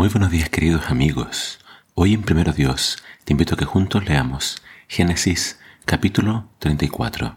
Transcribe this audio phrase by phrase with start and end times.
[0.00, 1.58] Muy buenos días queridos amigos.
[1.92, 7.36] Hoy en Primero Dios te invito a que juntos leamos Génesis capítulo 34.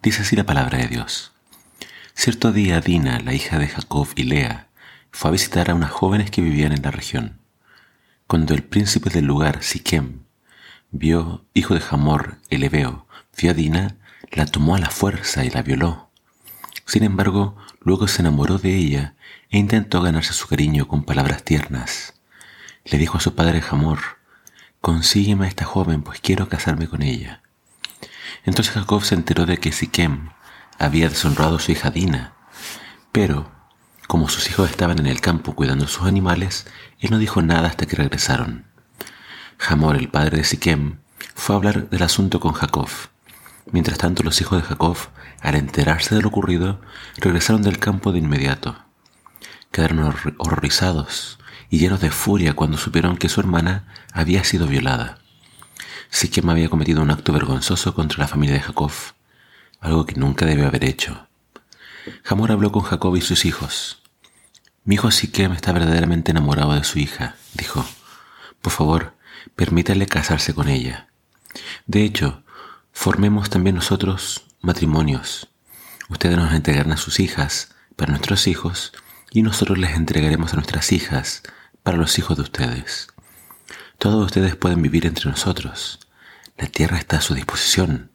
[0.00, 1.32] Dice así la palabra de Dios.
[2.14, 4.68] Cierto día Dina, la hija de Jacob y Lea,
[5.10, 7.40] fue a visitar a unas jóvenes que vivían en la región.
[8.28, 10.20] Cuando el príncipe del lugar, Siquem,
[10.92, 13.96] vio, hijo de Hamor, el Ebeo, vio a Dina,
[14.30, 16.12] la tomó a la fuerza y la violó.
[16.86, 19.14] Sin embargo, luego se enamoró de ella
[19.50, 22.14] e intentó ganarse su cariño con palabras tiernas.
[22.84, 24.00] Le dijo a su padre Hamor,
[24.80, 27.42] consígueme a esta joven, pues quiero casarme con ella.
[28.44, 30.30] Entonces Jacob se enteró de que Siquem
[30.78, 32.34] había deshonrado a su hija Dina,
[33.12, 33.50] pero
[34.06, 36.66] como sus hijos estaban en el campo cuidando sus animales,
[37.00, 38.66] él no dijo nada hasta que regresaron.
[39.66, 40.98] Hamor, el padre de Siquem,
[41.34, 42.88] fue a hablar del asunto con Jacob.
[43.74, 44.96] Mientras tanto, los hijos de Jacob,
[45.42, 46.80] al enterarse de lo ocurrido,
[47.18, 48.76] regresaron del campo de inmediato
[49.74, 55.18] quedaron horrorizados y llenos de furia cuando supieron que su hermana había sido violada.
[56.10, 58.92] Siquem había cometido un acto vergonzoso contra la familia de Jacob,
[59.80, 61.26] algo que nunca debió haber hecho.
[62.24, 64.00] Hamor habló con Jacob y sus hijos.
[64.84, 67.84] Mi hijo Siquem está verdaderamente enamorado de su hija, dijo.
[68.62, 69.16] Por favor,
[69.56, 71.08] permítale casarse con ella.
[71.88, 72.43] De hecho,
[72.94, 75.48] formemos también nosotros matrimonios.
[76.08, 78.92] Ustedes nos entregarán a sus hijas para nuestros hijos
[79.30, 81.42] y nosotros les entregaremos a nuestras hijas
[81.82, 83.08] para los hijos de ustedes.
[83.98, 85.98] Todos ustedes pueden vivir entre nosotros.
[86.56, 88.10] La tierra está a su disposición.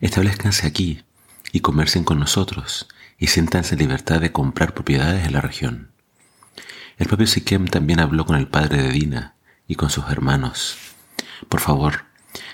[0.00, 1.04] Establezcanse aquí
[1.52, 5.92] y comercien con nosotros y siéntanse en libertad de comprar propiedades en la región.
[6.98, 10.76] El propio Siquem también habló con el padre de Dina y con sus hermanos.
[11.48, 12.09] Por favor,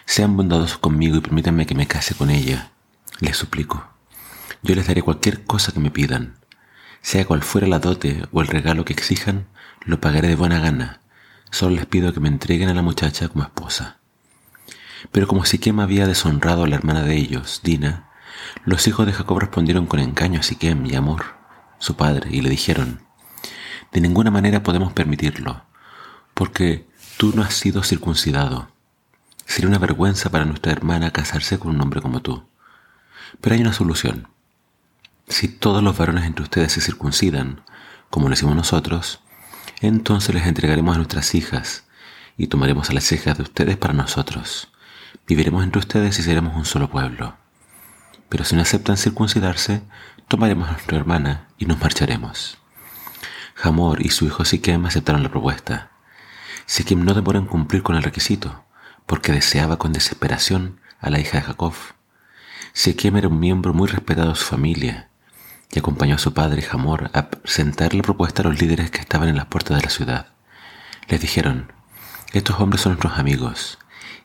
[0.06, 2.70] sean bondadosos conmigo y permítanme que me case con ella.
[3.20, 3.88] Les suplico.
[4.62, 6.36] Yo les daré cualquier cosa que me pidan.
[7.02, 9.46] Sea cual fuera la dote o el regalo que exijan,
[9.84, 11.00] lo pagaré de buena gana.
[11.50, 13.98] Solo les pido que me entreguen a la muchacha como esposa.
[15.12, 18.08] Pero como Siquem había deshonrado a la hermana de ellos, Dina,
[18.64, 21.36] los hijos de Jacob respondieron con engaño a Siquem y amor,
[21.78, 23.02] su padre, y le dijeron,
[23.92, 25.64] De ninguna manera podemos permitirlo,
[26.34, 28.75] porque tú no has sido circuncidado.
[29.46, 32.46] Sería una vergüenza para nuestra hermana casarse con un hombre como tú.
[33.40, 34.28] Pero hay una solución.
[35.28, 37.62] Si todos los varones entre ustedes se circuncidan,
[38.10, 39.20] como lo hicimos nosotros,
[39.80, 41.84] entonces les entregaremos a nuestras hijas
[42.36, 44.70] y tomaremos a las hijas de ustedes para nosotros.
[45.26, 47.34] Viviremos entre ustedes y seremos un solo pueblo.
[48.28, 49.82] Pero si no aceptan circuncidarse,
[50.28, 52.58] tomaremos a nuestra hermana y nos marcharemos.
[53.62, 55.92] Hamor y su hijo Siquem aceptaron la propuesta.
[56.66, 58.65] Siquem no demoró en cumplir con el requisito,
[59.06, 61.74] porque deseaba con desesperación a la hija de Jacob.
[62.72, 65.08] Siquem era un miembro muy respetado de su familia
[65.72, 69.28] y acompañó a su padre Hamor a presentar la propuesta a los líderes que estaban
[69.28, 70.28] en las puertas de la ciudad.
[71.08, 71.72] Les dijeron,
[72.32, 73.78] estos hombres son nuestros amigos,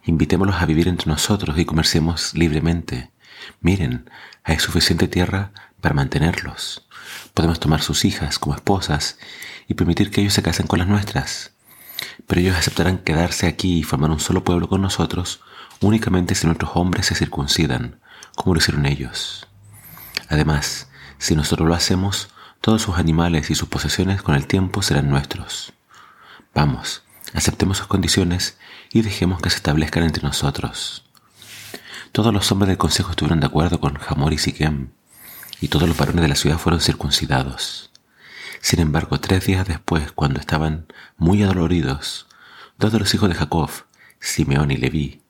[0.03, 3.11] invitémoslos a vivir entre nosotros y comerciemos libremente.
[3.61, 4.09] Miren,
[4.43, 6.87] hay suficiente tierra para mantenerlos.
[7.33, 9.17] Podemos tomar sus hijas como esposas
[9.67, 11.53] y permitir que ellos se casen con las nuestras.
[12.27, 15.41] Pero ellos aceptarán quedarse aquí y formar un solo pueblo con nosotros
[15.81, 17.99] únicamente si nuestros hombres se circuncidan,
[18.35, 19.47] como lo hicieron ellos.
[20.29, 22.29] Además, si nosotros lo hacemos,
[22.61, 25.73] todos sus animales y sus posesiones con el tiempo serán nuestros.
[26.53, 27.03] Vamos,
[27.33, 28.57] aceptemos sus condiciones
[28.91, 31.03] y dejemos que se establezcan entre nosotros.
[32.11, 34.89] Todos los hombres del consejo estuvieron de acuerdo con Hamor y Siquem,
[35.59, 37.90] y todos los varones de la ciudad fueron circuncidados.
[38.61, 40.85] Sin embargo, tres días después, cuando estaban
[41.17, 42.27] muy adoloridos,
[42.77, 43.69] dos de los hijos de Jacob,
[44.19, 45.21] Simeón y Leví,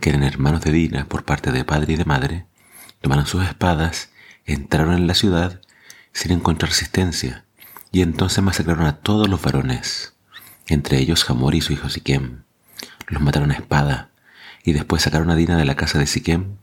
[0.00, 2.46] que eran hermanos de Dina por parte de padre y de madre,
[3.00, 4.10] tomaron sus espadas
[4.46, 5.60] entraron en la ciudad
[6.12, 7.44] sin encontrar resistencia,
[7.90, 10.14] y entonces masacraron a todos los varones,
[10.66, 12.42] entre ellos Hamor y su hijo Siquem.
[13.08, 14.10] Los mataron a espada,
[14.64, 16.56] y después sacaron a Dina de la casa de Siquem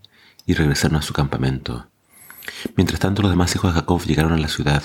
[0.46, 1.88] y regresaron a su campamento.
[2.76, 4.84] Mientras tanto los demás hijos de Jacob llegaron a la ciudad.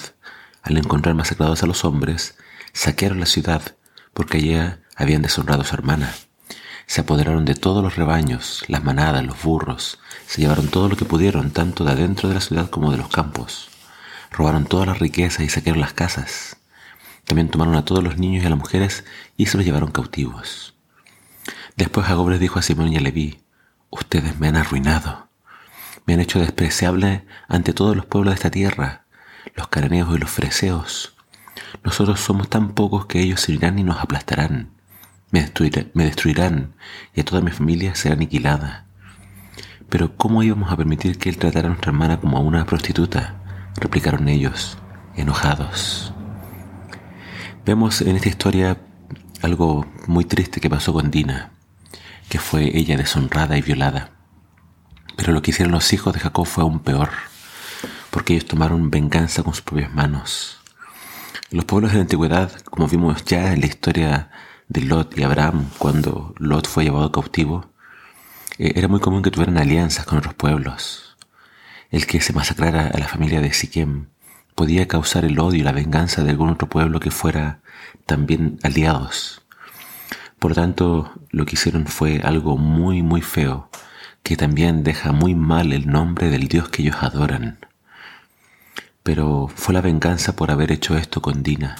[0.64, 2.38] Al encontrar masacrados a los hombres,
[2.72, 3.76] saquearon la ciudad,
[4.14, 4.56] porque allí
[4.96, 6.14] habían deshonrado a su hermana.
[6.86, 11.04] Se apoderaron de todos los rebaños, las manadas, los burros, se llevaron todo lo que
[11.04, 13.68] pudieron, tanto de adentro de la ciudad como de los campos.
[14.30, 16.56] Robaron todas las riquezas y saquearon las casas.
[17.26, 19.04] También tomaron a todos los niños y a las mujeres
[19.36, 20.74] y se los llevaron cautivos.
[21.76, 23.42] Después Jacob les dijo a Simón y a Leví,
[23.90, 25.28] ustedes me han arruinado.
[26.06, 29.03] Me han hecho despreciable ante todos los pueblos de esta tierra,
[29.54, 31.14] los cananeos y los freseos.
[31.82, 34.70] Nosotros somos tan pocos que ellos se irán y nos aplastarán.
[35.30, 35.50] Me,
[35.94, 36.74] me destruirán
[37.14, 38.86] y a toda mi familia será aniquilada.
[39.88, 43.40] Pero ¿cómo íbamos a permitir que él tratara a nuestra hermana como a una prostituta?
[43.76, 44.78] replicaron ellos,
[45.16, 46.12] enojados.
[47.64, 48.78] Vemos en esta historia
[49.42, 51.50] algo muy triste que pasó con Dina,
[52.28, 54.10] que fue ella deshonrada y violada.
[55.16, 57.10] Pero lo que hicieron los hijos de Jacob fue aún peor,
[58.14, 60.58] porque ellos tomaron venganza con sus propias manos.
[61.50, 64.30] Los pueblos de la antigüedad, como vimos ya en la historia
[64.68, 67.72] de Lot y Abraham, cuando Lot fue llevado cautivo,
[68.56, 71.16] eh, era muy común que tuvieran alianzas con otros pueblos.
[71.90, 74.06] El que se masacrara a la familia de Siquem
[74.54, 77.62] podía causar el odio y la venganza de algún otro pueblo que fuera
[78.06, 79.42] también aliados.
[80.38, 83.70] Por tanto, lo que hicieron fue algo muy, muy feo,
[84.22, 87.58] que también deja muy mal el nombre del Dios que ellos adoran.
[89.04, 91.76] Pero fue la venganza por haber hecho esto con Dina.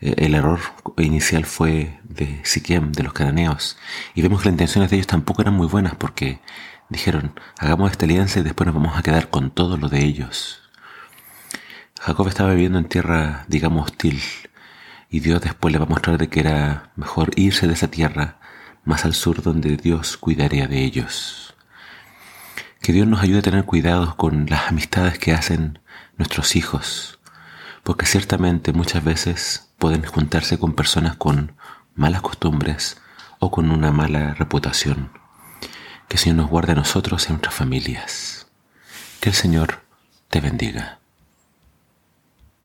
[0.00, 0.60] Eh, el error
[0.96, 3.76] inicial fue de Siquem, de los cananeos,
[4.14, 6.40] y vemos que las intenciones de ellos tampoco eran muy buenas porque
[6.88, 10.62] dijeron, hagamos esta alianza y después nos vamos a quedar con todo lo de ellos.
[12.00, 14.20] Jacob estaba viviendo en tierra, digamos, hostil,
[15.10, 18.38] y Dios después le va a mostrar de que era mejor irse de esa tierra
[18.84, 21.43] más al sur donde Dios cuidaría de ellos.
[22.84, 25.78] Que Dios nos ayude a tener cuidado con las amistades que hacen
[26.18, 27.18] nuestros hijos,
[27.82, 31.56] porque ciertamente muchas veces pueden juntarse con personas con
[31.94, 33.00] malas costumbres
[33.38, 35.10] o con una mala reputación.
[36.08, 38.48] Que el Señor nos guarde a nosotros y a nuestras familias.
[39.18, 39.80] Que el Señor
[40.28, 40.98] te bendiga.